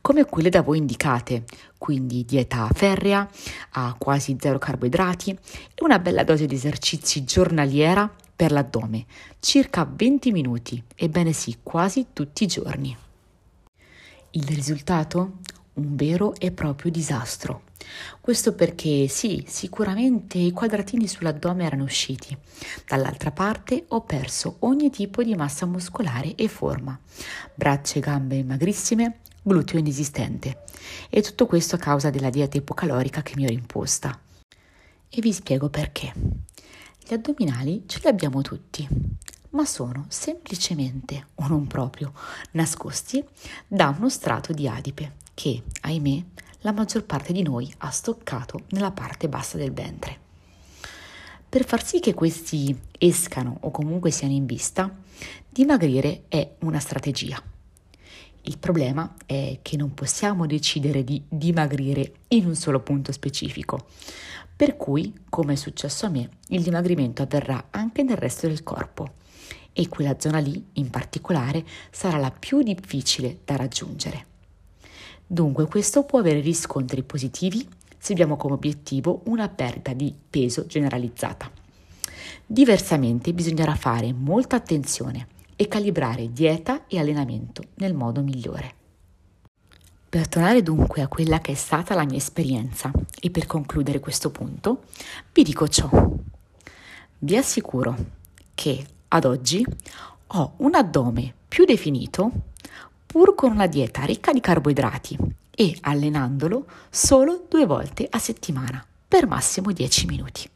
come 0.00 0.24
quelle 0.24 0.48
da 0.48 0.62
voi 0.62 0.78
indicate, 0.78 1.44
quindi 1.78 2.24
dieta 2.24 2.68
ferrea, 2.72 3.28
a 3.70 3.94
quasi 3.98 4.36
zero 4.38 4.58
carboidrati 4.58 5.30
e 5.30 5.84
una 5.84 5.98
bella 5.98 6.24
dose 6.24 6.46
di 6.46 6.54
esercizi 6.54 7.24
giornaliera 7.24 8.10
per 8.34 8.52
l'addome, 8.52 9.04
circa 9.38 9.88
20 9.90 10.32
minuti, 10.32 10.82
ebbene 10.94 11.32
sì, 11.32 11.58
quasi 11.62 12.06
tutti 12.12 12.44
i 12.44 12.46
giorni. 12.46 12.96
Il 14.32 14.46
risultato? 14.46 15.38
Un 15.74 15.96
vero 15.96 16.36
e 16.36 16.52
proprio 16.52 16.92
disastro. 16.92 17.62
Questo 18.20 18.54
perché 18.54 19.08
sì, 19.08 19.44
sicuramente 19.48 20.38
i 20.38 20.52
quadratini 20.52 21.08
sull'addome 21.08 21.64
erano 21.64 21.82
usciti. 21.82 22.36
Dall'altra 22.86 23.32
parte 23.32 23.86
ho 23.88 24.02
perso 24.02 24.58
ogni 24.60 24.88
tipo 24.90 25.24
di 25.24 25.34
massa 25.34 25.66
muscolare 25.66 26.36
e 26.36 26.46
forma. 26.46 26.96
Braccia 27.52 27.96
e 27.96 28.00
gambe 28.00 28.44
magrissime, 28.44 29.18
gluteo 29.42 29.80
inesistente. 29.80 30.62
E 31.08 31.22
tutto 31.22 31.46
questo 31.46 31.74
a 31.74 31.78
causa 31.80 32.10
della 32.10 32.30
dieta 32.30 32.56
ipocalorica 32.56 33.22
che 33.22 33.32
mi 33.34 33.42
ero 33.42 33.52
imposta. 33.52 34.16
E 35.08 35.20
vi 35.20 35.32
spiego 35.32 35.68
perché. 35.70 36.12
Gli 37.04 37.14
addominali 37.14 37.82
ce 37.86 37.98
li 38.00 38.08
abbiamo 38.08 38.42
tutti, 38.42 38.86
ma 39.50 39.64
sono 39.64 40.06
semplicemente 40.08 41.28
o 41.36 41.48
non 41.48 41.66
proprio 41.66 42.12
nascosti 42.52 43.24
da 43.66 43.94
uno 43.96 44.08
strato 44.08 44.52
di 44.52 44.68
adipe 44.68 45.16
che, 45.34 45.62
ahimè, 45.80 46.24
la 46.60 46.72
maggior 46.72 47.04
parte 47.04 47.32
di 47.32 47.42
noi 47.42 47.72
ha 47.78 47.90
stoccato 47.90 48.64
nella 48.70 48.92
parte 48.92 49.28
bassa 49.28 49.56
del 49.56 49.72
ventre. 49.72 50.28
Per 51.48 51.64
far 51.64 51.84
sì 51.84 51.98
che 51.98 52.14
questi 52.14 52.78
escano 52.98 53.56
o 53.60 53.70
comunque 53.70 54.10
siano 54.10 54.34
in 54.34 54.46
vista, 54.46 54.94
dimagrire 55.48 56.24
è 56.28 56.56
una 56.60 56.78
strategia. 56.78 57.42
Il 58.42 58.58
problema 58.58 59.14
è 59.26 59.58
che 59.62 59.76
non 59.76 59.92
possiamo 59.94 60.46
decidere 60.46 61.02
di 61.02 61.22
dimagrire 61.28 62.12
in 62.28 62.46
un 62.46 62.54
solo 62.54 62.80
punto 62.80 63.10
specifico, 63.10 63.88
per 64.54 64.76
cui, 64.76 65.12
come 65.28 65.54
è 65.54 65.56
successo 65.56 66.06
a 66.06 66.10
me, 66.10 66.28
il 66.48 66.62
dimagrimento 66.62 67.22
avverrà 67.22 67.68
anche 67.70 68.02
nel 68.02 68.16
resto 68.16 68.46
del 68.46 68.62
corpo 68.62 69.14
e 69.72 69.88
quella 69.88 70.18
zona 70.18 70.38
lì, 70.38 70.64
in 70.74 70.90
particolare, 70.90 71.64
sarà 71.90 72.18
la 72.18 72.30
più 72.30 72.62
difficile 72.62 73.40
da 73.44 73.56
raggiungere. 73.56 74.26
Dunque 75.26 75.66
questo 75.66 76.04
può 76.04 76.18
avere 76.18 76.40
riscontri 76.40 77.02
positivi 77.02 77.66
se 77.96 78.12
abbiamo 78.12 78.36
come 78.36 78.54
obiettivo 78.54 79.22
una 79.26 79.48
perdita 79.48 79.92
di 79.92 80.12
peso 80.28 80.66
generalizzata. 80.66 81.50
Diversamente 82.46 83.32
bisognerà 83.32 83.74
fare 83.74 84.12
molta 84.12 84.56
attenzione 84.56 85.28
e 85.54 85.68
calibrare 85.68 86.32
dieta 86.32 86.86
e 86.86 86.98
allenamento 86.98 87.62
nel 87.74 87.94
modo 87.94 88.22
migliore. 88.22 88.74
Per 90.08 90.26
tornare 90.26 90.62
dunque 90.62 91.02
a 91.02 91.08
quella 91.08 91.40
che 91.40 91.52
è 91.52 91.54
stata 91.54 91.94
la 91.94 92.04
mia 92.04 92.16
esperienza 92.16 92.90
e 93.20 93.30
per 93.30 93.46
concludere 93.46 94.00
questo 94.00 94.30
punto, 94.30 94.86
vi 95.32 95.44
dico 95.44 95.68
ciò. 95.68 95.88
Vi 97.18 97.36
assicuro 97.36 97.96
che 98.54 98.84
ad 99.12 99.24
oggi 99.24 99.66
ho 100.26 100.52
un 100.58 100.74
addome 100.74 101.34
più 101.48 101.64
definito 101.64 102.30
pur 103.06 103.34
con 103.34 103.50
una 103.50 103.66
dieta 103.66 104.04
ricca 104.04 104.32
di 104.32 104.40
carboidrati 104.40 105.18
e 105.50 105.76
allenandolo 105.80 106.66
solo 106.90 107.44
due 107.48 107.66
volte 107.66 108.06
a 108.08 108.18
settimana 108.18 108.84
per 109.08 109.26
massimo 109.26 109.72
10 109.72 110.06
minuti. 110.06 110.48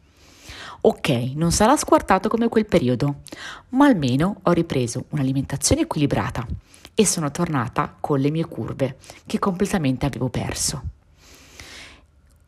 Ok, 0.83 1.09
non 1.35 1.51
sarà 1.51 1.77
squartato 1.77 2.29
come 2.29 2.49
quel 2.49 2.67
periodo, 2.67 3.23
ma 3.71 3.87
almeno 3.87 4.39
ho 4.43 4.53
ripreso 4.53 5.07
un'alimentazione 5.09 5.81
equilibrata 5.81 6.47
e 6.95 7.05
sono 7.05 7.33
tornata 7.33 7.97
con 7.99 8.21
le 8.21 8.31
mie 8.31 8.45
curve 8.45 8.99
che 9.27 9.41
completamente 9.41 10.07
avevo 10.07 10.29
perso. 10.29 10.83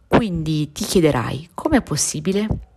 Quindi 0.06 0.70
ti 0.70 0.84
chiederai 0.84 1.50
com'è 1.52 1.82
possibile? 1.82 2.75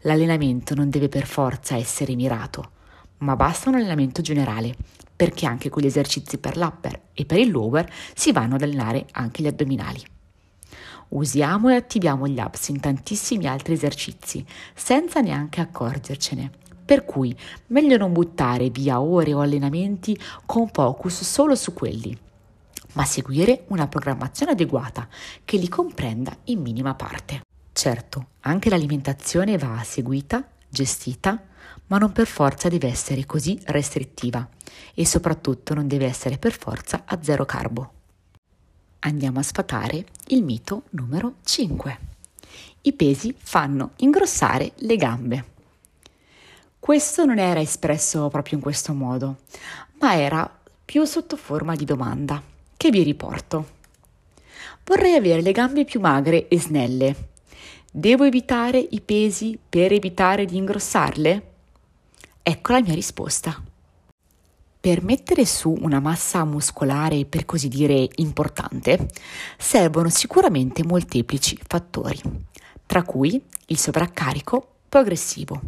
L'allenamento 0.00 0.74
non 0.74 0.90
deve 0.90 1.08
per 1.08 1.26
forza 1.26 1.76
essere 1.76 2.14
mirato, 2.14 2.70
ma 3.18 3.36
basta 3.36 3.68
un 3.68 3.76
allenamento 3.76 4.22
generale, 4.22 4.74
perché 5.14 5.46
anche 5.46 5.68
con 5.68 5.82
gli 5.82 5.86
esercizi 5.86 6.38
per 6.38 6.56
l'upper 6.56 7.00
e 7.12 7.24
per 7.24 7.38
il 7.38 7.50
lower 7.50 7.90
si 8.14 8.32
vanno 8.32 8.54
ad 8.54 8.62
allenare 8.62 9.06
anche 9.12 9.42
gli 9.42 9.46
addominali. 9.46 10.02
Usiamo 11.08 11.68
e 11.68 11.74
attiviamo 11.74 12.28
gli 12.28 12.38
abs 12.38 12.68
in 12.68 12.80
tantissimi 12.80 13.46
altri 13.46 13.74
esercizi, 13.74 14.44
senza 14.74 15.20
neanche 15.20 15.60
accorgercene. 15.60 16.50
Per 16.84 17.04
cui 17.04 17.36
meglio 17.68 17.96
non 17.96 18.12
buttare 18.12 18.70
via 18.70 19.00
ore 19.00 19.34
o 19.34 19.40
allenamenti 19.40 20.18
con 20.46 20.68
focus 20.72 21.22
solo 21.22 21.54
su 21.54 21.72
quelli, 21.72 22.16
ma 22.94 23.04
seguire 23.04 23.64
una 23.68 23.88
programmazione 23.88 24.52
adeguata 24.52 25.08
che 25.44 25.56
li 25.56 25.68
comprenda 25.68 26.36
in 26.44 26.60
minima 26.60 26.94
parte. 26.94 27.42
Certo, 27.80 28.26
anche 28.40 28.68
l'alimentazione 28.68 29.56
va 29.56 29.80
seguita, 29.82 30.46
gestita, 30.68 31.42
ma 31.86 31.96
non 31.96 32.12
per 32.12 32.26
forza 32.26 32.68
deve 32.68 32.88
essere 32.88 33.24
così 33.24 33.58
restrittiva 33.68 34.46
e 34.92 35.06
soprattutto 35.06 35.72
non 35.72 35.88
deve 35.88 36.04
essere 36.04 36.36
per 36.36 36.52
forza 36.52 37.04
a 37.06 37.18
zero 37.22 37.46
carbo. 37.46 37.92
Andiamo 38.98 39.38
a 39.38 39.42
sfatare 39.42 40.04
il 40.26 40.42
mito 40.42 40.82
numero 40.90 41.36
5. 41.42 41.98
I 42.82 42.92
pesi 42.92 43.34
fanno 43.34 43.92
ingrossare 43.96 44.72
le 44.80 44.96
gambe. 44.96 45.44
Questo 46.78 47.24
non 47.24 47.38
era 47.38 47.60
espresso 47.60 48.28
proprio 48.28 48.56
in 48.56 48.62
questo 48.62 48.92
modo, 48.92 49.38
ma 50.00 50.16
era 50.16 50.54
più 50.84 51.02
sotto 51.06 51.38
forma 51.38 51.74
di 51.76 51.86
domanda, 51.86 52.42
che 52.76 52.90
vi 52.90 53.02
riporto. 53.02 53.78
Vorrei 54.84 55.14
avere 55.14 55.40
le 55.40 55.52
gambe 55.52 55.86
più 55.86 55.98
magre 56.00 56.46
e 56.48 56.60
snelle. 56.60 57.28
Devo 57.92 58.22
evitare 58.22 58.78
i 58.78 59.00
pesi 59.00 59.58
per 59.68 59.92
evitare 59.92 60.44
di 60.44 60.56
ingrossarle? 60.56 61.42
Ecco 62.40 62.72
la 62.72 62.80
mia 62.80 62.94
risposta. 62.94 63.60
Per 64.78 65.02
mettere 65.02 65.44
su 65.44 65.76
una 65.76 65.98
massa 65.98 66.44
muscolare, 66.44 67.24
per 67.24 67.44
così 67.44 67.66
dire, 67.66 68.08
importante, 68.14 69.08
servono 69.58 70.08
sicuramente 70.08 70.84
molteplici 70.84 71.58
fattori, 71.66 72.20
tra 72.86 73.02
cui 73.02 73.42
il 73.66 73.76
sovraccarico 73.76 74.68
progressivo. 74.88 75.60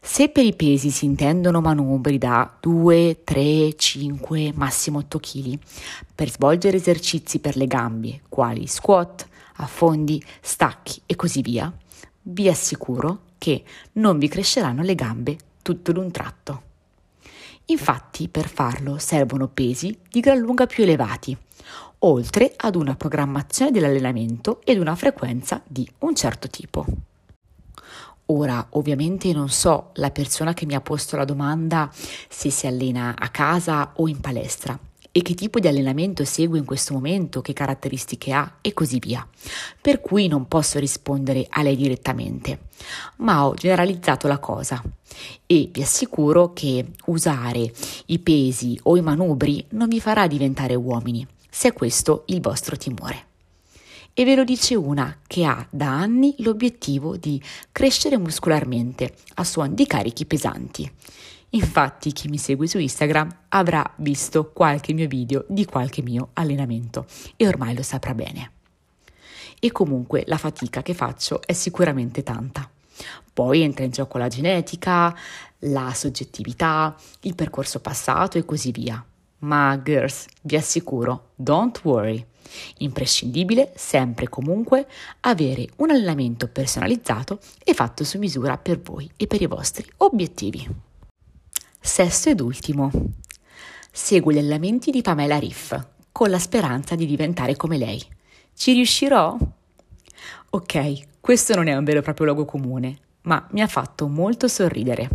Se 0.00 0.30
per 0.30 0.46
i 0.46 0.54
pesi 0.54 0.88
si 0.88 1.04
intendono 1.04 1.60
manubri 1.60 2.16
da 2.16 2.50
2, 2.58 3.24
3, 3.24 3.74
5, 3.76 4.52
massimo 4.54 5.00
8 5.00 5.18
kg, 5.18 5.58
per 6.14 6.30
svolgere 6.30 6.78
esercizi 6.78 7.40
per 7.40 7.58
le 7.58 7.66
gambe, 7.66 8.22
quali 8.30 8.66
squat, 8.66 9.28
affondi, 9.62 10.22
stacchi 10.40 11.00
e 11.06 11.16
così 11.16 11.42
via, 11.42 11.72
vi 12.22 12.48
assicuro 12.48 13.22
che 13.38 13.64
non 13.92 14.18
vi 14.18 14.28
cresceranno 14.28 14.82
le 14.82 14.94
gambe 14.94 15.36
tutto 15.62 15.92
d'un 15.92 16.10
tratto. 16.10 16.62
Infatti 17.66 18.28
per 18.28 18.48
farlo 18.48 18.98
servono 18.98 19.48
pesi 19.48 19.96
di 20.10 20.20
gran 20.20 20.38
lunga 20.38 20.66
più 20.66 20.82
elevati, 20.82 21.36
oltre 22.00 22.52
ad 22.56 22.74
una 22.74 22.96
programmazione 22.96 23.70
dell'allenamento 23.70 24.60
ed 24.64 24.78
una 24.78 24.96
frequenza 24.96 25.62
di 25.66 25.88
un 26.00 26.14
certo 26.14 26.48
tipo. 26.48 26.84
Ora, 28.26 28.64
ovviamente 28.70 29.32
non 29.32 29.48
so 29.48 29.90
la 29.94 30.10
persona 30.10 30.54
che 30.54 30.66
mi 30.66 30.74
ha 30.74 30.80
posto 30.80 31.16
la 31.16 31.24
domanda 31.24 31.90
se 32.28 32.50
si 32.50 32.66
allena 32.66 33.14
a 33.18 33.28
casa 33.28 33.92
o 33.96 34.08
in 34.08 34.20
palestra 34.20 34.78
e 35.12 35.22
che 35.22 35.34
tipo 35.34 35.58
di 35.58 35.68
allenamento 35.68 36.24
segue 36.24 36.58
in 36.58 36.64
questo 36.64 36.94
momento, 36.94 37.40
che 37.40 37.52
caratteristiche 37.52 38.32
ha 38.32 38.58
e 38.60 38.72
così 38.72 38.98
via. 38.98 39.26
Per 39.80 40.00
cui 40.00 40.28
non 40.28 40.46
posso 40.46 40.78
rispondere 40.78 41.46
a 41.48 41.62
lei 41.62 41.76
direttamente, 41.76 42.68
ma 43.16 43.46
ho 43.46 43.54
generalizzato 43.54 44.28
la 44.28 44.38
cosa 44.38 44.82
e 45.46 45.68
vi 45.72 45.82
assicuro 45.82 46.52
che 46.52 46.86
usare 47.06 47.72
i 48.06 48.18
pesi 48.18 48.78
o 48.84 48.96
i 48.96 49.02
manubri 49.02 49.64
non 49.70 49.88
vi 49.88 50.00
farà 50.00 50.26
diventare 50.26 50.74
uomini, 50.74 51.26
se 51.48 51.68
è 51.68 51.72
questo 51.72 52.24
il 52.26 52.40
vostro 52.40 52.76
timore. 52.76 53.29
E 54.12 54.24
ve 54.24 54.34
lo 54.34 54.44
dice 54.44 54.74
una 54.74 55.18
che 55.26 55.44
ha 55.44 55.66
da 55.70 55.88
anni 55.88 56.34
l'obiettivo 56.38 57.16
di 57.16 57.40
crescere 57.72 58.18
muscolarmente 58.18 59.14
a 59.34 59.44
suon 59.44 59.74
di 59.74 59.86
carichi 59.86 60.26
pesanti. 60.26 60.90
Infatti 61.50 62.12
chi 62.12 62.28
mi 62.28 62.38
segue 62.38 62.68
su 62.68 62.78
Instagram 62.78 63.28
avrà 63.48 63.88
visto 63.96 64.50
qualche 64.52 64.92
mio 64.92 65.08
video 65.08 65.44
di 65.48 65.64
qualche 65.64 66.02
mio 66.02 66.30
allenamento 66.34 67.06
e 67.36 67.46
ormai 67.46 67.74
lo 67.74 67.82
saprà 67.82 68.14
bene. 68.14 68.52
E 69.58 69.72
comunque 69.72 70.24
la 70.26 70.38
fatica 70.38 70.82
che 70.82 70.94
faccio 70.94 71.40
è 71.44 71.52
sicuramente 71.52 72.22
tanta. 72.22 72.68
Poi 73.32 73.62
entra 73.62 73.84
in 73.84 73.90
gioco 73.90 74.18
la 74.18 74.28
genetica, 74.28 75.16
la 75.60 75.92
soggettività, 75.94 76.94
il 77.22 77.34
percorso 77.34 77.80
passato 77.80 78.38
e 78.38 78.44
così 78.44 78.70
via. 78.70 79.04
Ma 79.40 79.80
girls, 79.82 80.26
vi 80.42 80.56
assicuro, 80.56 81.30
don't 81.34 81.80
worry. 81.84 82.24
Imprescindibile 82.78 83.72
sempre 83.76 84.24
e 84.24 84.28
comunque 84.28 84.86
avere 85.20 85.68
un 85.76 85.90
allenamento 85.90 86.48
personalizzato 86.48 87.38
e 87.62 87.74
fatto 87.74 88.04
su 88.04 88.18
misura 88.18 88.58
per 88.58 88.80
voi 88.80 89.10
e 89.16 89.26
per 89.26 89.40
i 89.40 89.46
vostri 89.46 89.88
obiettivi. 89.98 90.66
Sesto 91.80 92.28
ed 92.28 92.40
ultimo. 92.40 92.90
Seguo 93.90 94.32
gli 94.32 94.38
allenamenti 94.38 94.90
di 94.90 95.02
Pamela 95.02 95.38
Riff 95.38 95.78
con 96.12 96.28
la 96.28 96.38
speranza 96.38 96.94
di 96.94 97.06
diventare 97.06 97.56
come 97.56 97.78
lei. 97.78 98.04
Ci 98.54 98.72
riuscirò? 98.72 99.36
Ok, 100.50 101.20
questo 101.20 101.54
non 101.54 101.68
è 101.68 101.76
un 101.76 101.84
vero 101.84 102.00
e 102.00 102.02
proprio 102.02 102.26
luogo 102.26 102.44
comune, 102.44 102.98
ma 103.22 103.46
mi 103.52 103.62
ha 103.62 103.66
fatto 103.66 104.06
molto 104.08 104.48
sorridere 104.48 105.08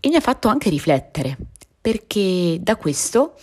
e 0.00 0.08
mi 0.08 0.16
ha 0.16 0.20
fatto 0.20 0.48
anche 0.48 0.70
riflettere, 0.70 1.36
perché 1.84 2.56
da 2.62 2.76
questo 2.76 3.36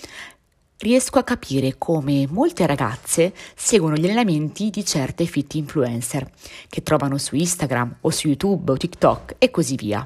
riesco 0.77 1.19
a 1.19 1.23
capire 1.23 1.75
come 1.77 2.25
molte 2.27 2.65
ragazze 2.65 3.35
seguono 3.55 3.95
gli 3.95 4.05
allenamenti 4.05 4.71
di 4.71 4.83
certe 4.83 5.27
fit 5.27 5.53
influencer 5.53 6.27
che 6.67 6.81
trovano 6.81 7.19
su 7.19 7.35
Instagram 7.35 7.97
o 8.01 8.09
su 8.09 8.29
YouTube 8.29 8.71
o 8.71 8.77
TikTok 8.77 9.35
e 9.37 9.51
così 9.51 9.75
via, 9.75 10.03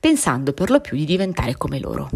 pensando 0.00 0.54
per 0.54 0.70
lo 0.70 0.80
più 0.80 0.96
di 0.96 1.04
diventare 1.04 1.58
come 1.58 1.78
loro. 1.78 2.08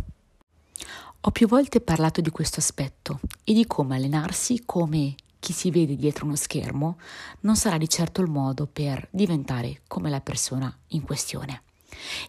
Ho 1.21 1.31
più 1.33 1.47
volte 1.47 1.83
parlato 1.83 2.23
di 2.23 2.31
questo 2.31 2.61
aspetto 2.61 3.21
e 3.45 3.53
di 3.53 3.67
come 3.67 3.97
allenarsi 3.97 4.63
come 4.65 5.17
chi 5.39 5.53
si 5.53 5.71
vede 5.71 5.97
dietro 5.97 6.25
uno 6.25 6.37
schermo 6.37 6.97
non 7.41 7.57
sarà 7.57 7.77
di 7.77 7.91
certo 7.91 8.23
il 8.23 8.31
modo 8.31 8.67
per 8.67 9.07
diventare 9.11 9.83
come 9.87 10.09
la 10.09 10.23
persona 10.23 10.75
in 10.89 11.03
questione. 11.03 11.65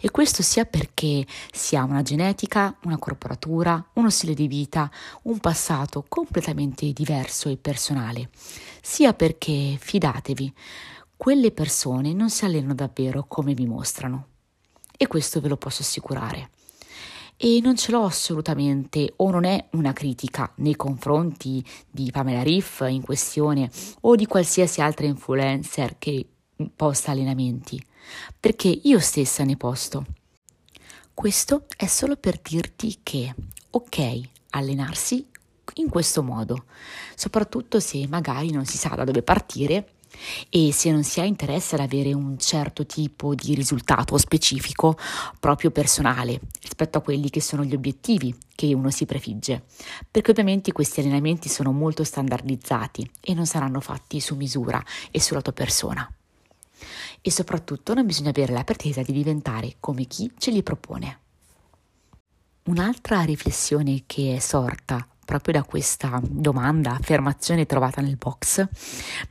E 0.02 0.10
questo 0.12 0.42
sia 0.42 0.66
perché 0.66 1.26
si 1.52 1.76
ha 1.76 1.84
una 1.84 2.02
genetica, 2.02 2.78
una 2.84 2.98
corporatura, 2.98 3.84
uno 3.94 4.10
stile 4.10 4.34
di 4.34 4.48
vita, 4.48 4.90
un 5.24 5.40
passato 5.40 6.06
completamente 6.08 6.92
diverso 6.94 7.50
e 7.50 7.58
personale, 7.58 8.30
sia 8.82 9.14
perché, 9.14 9.78
fidatevi, 9.80 10.54
quelle 11.18 11.52
persone 11.52 12.14
non 12.14 12.30
si 12.30 12.46
allenano 12.46 12.74
davvero 12.74 13.26
come 13.28 13.54
vi 13.54 13.66
mostrano. 13.66 14.28
E 14.96 15.08
questo 15.08 15.42
ve 15.42 15.50
lo 15.50 15.58
posso 15.58 15.82
assicurare. 15.82 16.50
E 17.36 17.60
non 17.62 17.78
ce 17.78 17.92
l'ho 17.92 18.04
assolutamente, 18.04 19.14
o 19.18 19.30
non 19.30 19.46
è 19.46 19.68
una 19.72 19.94
critica 19.94 20.52
nei 20.58 20.76
confronti 20.76 21.64
di 21.90 22.12
Pamela 22.12 22.44
Riff 22.44 22.86
in 22.88 23.02
questione 23.02 23.70
o 24.02 24.16
di 24.16 24.26
qualsiasi 24.26 24.82
altra 24.82 25.06
influencer 25.06 25.98
che 25.98 26.26
posta 26.76 27.12
allenamenti, 27.12 27.82
perché 28.40 28.68
io 28.68 29.00
stessa 29.00 29.44
ne 29.44 29.58
posto. 29.58 30.06
Questo 31.14 31.66
è 31.76 31.86
solo 31.86 32.16
per 32.16 32.40
dirti 32.42 33.00
che, 33.04 33.36
ok, 33.72 34.22
allenarsi 34.52 35.26
in 35.76 35.90
questo 35.90 36.24
modo, 36.24 36.66
soprattutto 37.16 37.80
se 37.80 38.08
magari 38.08 38.52
non 38.52 38.66
si 38.66 38.78
sa 38.78 38.90
da 38.90 39.04
dove 39.04 39.22
partire 39.22 39.94
e 40.50 40.72
se 40.74 40.92
non 40.92 41.04
si 41.04 41.20
ha 41.20 41.24
interesse 41.24 41.76
ad 41.76 41.82
avere 41.82 42.14
un 42.14 42.38
certo 42.40 42.86
tipo 42.86 43.36
di 43.36 43.54
risultato 43.54 44.18
specifico 44.18 44.98
proprio 45.40 45.72
personale 45.72 46.40
rispetto 46.62 46.98
a 46.98 47.02
quelli 47.02 47.30
che 47.30 47.42
sono 47.42 47.64
gli 47.64 47.76
obiettivi 47.76 48.36
che 48.56 48.74
uno 48.74 48.90
si 48.90 49.06
prefigge, 49.06 49.64
perché 50.10 50.32
ovviamente 50.32 50.72
questi 50.72 51.00
allenamenti 51.00 51.48
sono 51.48 51.72
molto 51.72 52.04
standardizzati 52.04 53.10
e 53.22 53.34
non 53.34 53.46
saranno 53.46 53.80
fatti 53.80 54.20
su 54.20 54.36
misura 54.36 54.84
e 55.12 55.22
sulla 55.22 55.42
tua 55.42 55.54
persona 55.54 56.12
e 57.22 57.32
soprattutto 57.32 57.94
non 57.94 58.06
bisogna 58.06 58.30
avere 58.30 58.54
la 58.54 58.64
pretesa 58.64 59.02
di 59.02 59.12
diventare 59.12 59.76
come 59.80 60.06
chi 60.06 60.32
ce 60.38 60.52
li 60.52 60.64
propone. 60.64 61.20
Un'altra 62.64 63.22
riflessione 63.22 64.04
che 64.06 64.36
è 64.36 64.40
sorta 64.40 65.08
proprio 65.30 65.54
da 65.54 65.64
questa 65.64 66.20
domanda, 66.24 66.94
affermazione 66.94 67.68
trovata 67.68 68.02
nel 68.02 68.18
box, 68.18 68.68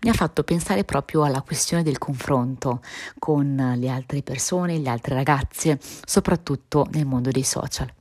mi 0.02 0.08
ha 0.08 0.12
fatto 0.12 0.44
pensare 0.44 0.84
proprio 0.84 1.24
alla 1.24 1.42
questione 1.42 1.82
del 1.82 1.98
confronto 1.98 2.82
con 3.18 3.74
le 3.76 3.88
altre 3.88 4.22
persone, 4.22 4.78
le 4.78 4.88
altre 4.90 5.16
ragazze, 5.16 5.76
soprattutto 6.04 6.86
nel 6.92 7.04
mondo 7.04 7.32
dei 7.32 7.42
social. 7.42 7.92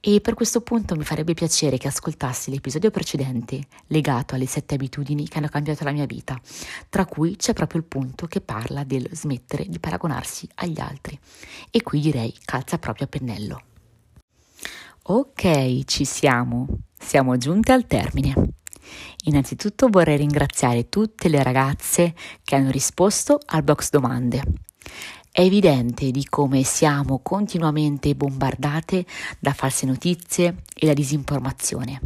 E 0.00 0.22
per 0.22 0.32
questo 0.32 0.62
punto 0.62 0.96
mi 0.96 1.04
farebbe 1.04 1.34
piacere 1.34 1.76
che 1.76 1.88
ascoltassi 1.88 2.50
l'episodio 2.50 2.90
precedente 2.90 3.66
legato 3.88 4.34
alle 4.34 4.46
sette 4.46 4.76
abitudini 4.76 5.28
che 5.28 5.36
hanno 5.36 5.48
cambiato 5.48 5.84
la 5.84 5.92
mia 5.92 6.06
vita, 6.06 6.40
tra 6.88 7.04
cui 7.04 7.36
c'è 7.36 7.52
proprio 7.52 7.80
il 7.80 7.86
punto 7.86 8.26
che 8.26 8.40
parla 8.40 8.82
del 8.82 9.10
smettere 9.12 9.66
di 9.68 9.78
paragonarsi 9.78 10.48
agli 10.54 10.80
altri. 10.80 11.18
E 11.70 11.82
qui 11.82 12.00
direi 12.00 12.34
calza 12.46 12.78
proprio 12.78 13.04
a 13.04 13.08
pennello. 13.10 13.62
Ok, 15.08 15.84
ci 15.84 16.06
siamo. 16.06 16.85
Siamo 16.98 17.36
giunte 17.36 17.72
al 17.72 17.86
termine. 17.86 18.34
Innanzitutto 19.24 19.88
vorrei 19.88 20.16
ringraziare 20.16 20.88
tutte 20.88 21.28
le 21.28 21.42
ragazze 21.42 22.14
che 22.44 22.54
hanno 22.54 22.70
risposto 22.70 23.38
al 23.46 23.62
box 23.62 23.90
domande. 23.90 24.42
È 25.30 25.42
evidente 25.42 26.10
di 26.10 26.24
come 26.24 26.62
siamo 26.62 27.18
continuamente 27.18 28.14
bombardate 28.14 29.04
da 29.38 29.52
false 29.52 29.84
notizie 29.84 30.62
e 30.74 30.86
da 30.86 30.94
disinformazione, 30.94 32.00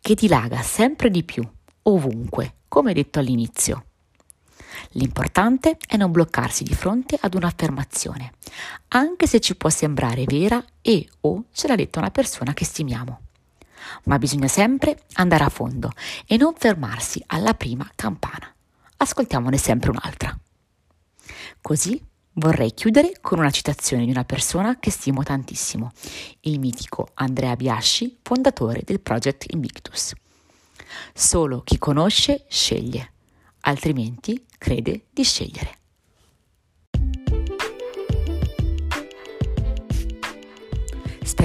che 0.00 0.14
dilaga 0.14 0.62
sempre 0.62 1.10
di 1.10 1.24
più, 1.24 1.42
ovunque, 1.82 2.58
come 2.68 2.92
detto 2.92 3.18
all'inizio. 3.18 3.86
L'importante 4.90 5.78
è 5.84 5.96
non 5.96 6.12
bloccarsi 6.12 6.62
di 6.62 6.74
fronte 6.74 7.18
ad 7.20 7.34
un'affermazione, 7.34 8.34
anche 8.88 9.26
se 9.26 9.40
ci 9.40 9.56
può 9.56 9.68
sembrare 9.68 10.24
vera 10.24 10.64
e 10.80 11.08
o 11.22 11.44
ce 11.52 11.66
l'ha 11.66 11.74
detta 11.74 11.98
una 11.98 12.10
persona 12.10 12.54
che 12.54 12.64
stimiamo. 12.64 13.25
Ma 14.04 14.18
bisogna 14.18 14.48
sempre 14.48 15.04
andare 15.14 15.44
a 15.44 15.48
fondo 15.48 15.90
e 16.26 16.36
non 16.36 16.54
fermarsi 16.56 17.22
alla 17.26 17.54
prima 17.54 17.90
campana. 17.94 18.52
Ascoltiamone 18.98 19.56
sempre 19.58 19.90
un'altra. 19.90 20.36
Così 21.60 22.00
vorrei 22.34 22.72
chiudere 22.74 23.18
con 23.20 23.38
una 23.38 23.50
citazione 23.50 24.04
di 24.04 24.10
una 24.10 24.24
persona 24.24 24.78
che 24.78 24.90
stimo 24.90 25.22
tantissimo, 25.22 25.92
il 26.40 26.58
mitico 26.58 27.08
Andrea 27.14 27.56
Biasci, 27.56 28.18
fondatore 28.22 28.82
del 28.84 29.00
Project 29.00 29.52
Invictus. 29.52 30.12
Solo 31.12 31.62
chi 31.62 31.78
conosce 31.78 32.44
sceglie, 32.48 33.12
altrimenti 33.60 34.44
crede 34.58 35.06
di 35.10 35.24
scegliere. 35.24 35.78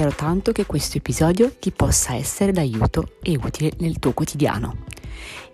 Spero 0.02 0.16
tanto 0.16 0.50
che 0.50 0.66
questo 0.66 0.98
episodio 0.98 1.52
ti 1.60 1.70
possa 1.70 2.16
essere 2.16 2.50
d'aiuto 2.50 3.12
e 3.22 3.38
utile 3.40 3.70
nel 3.78 4.00
tuo 4.00 4.10
quotidiano. 4.12 4.78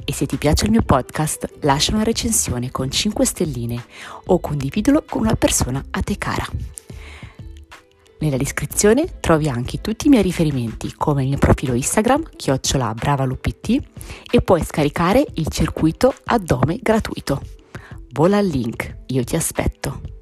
E 0.03 0.15
se 0.15 0.25
ti 0.25 0.39
piace 0.39 0.65
il 0.65 0.71
mio 0.71 0.81
podcast, 0.81 1.59
lascia 1.61 1.93
una 1.93 2.03
recensione 2.03 2.71
con 2.71 2.91
5 2.91 3.27
stelline 3.27 3.85
o 4.25 4.41
condividilo 4.41 5.05
con 5.07 5.21
una 5.21 5.35
persona 5.35 5.85
a 5.91 6.01
te 6.01 6.17
cara. 6.17 6.47
Nella 8.21 8.39
descrizione 8.39 9.21
trovi 9.21 9.51
anche 9.51 9.83
tutti 9.83 10.07
i 10.07 10.09
miei 10.09 10.23
riferimenti 10.23 10.95
come 10.97 11.25
il 11.25 11.29
mio 11.29 11.37
profilo 11.37 11.75
Instagram, 11.75 12.31
chiocciola 12.35 12.95
bravalupt 12.95 13.77
e 14.31 14.41
puoi 14.41 14.65
scaricare 14.65 15.27
il 15.35 15.49
circuito 15.49 16.15
addome 16.25 16.79
gratuito. 16.81 17.43
Vola 18.13 18.39
al 18.39 18.47
link, 18.47 19.01
io 19.09 19.23
ti 19.25 19.37
aspetto. 19.37 20.18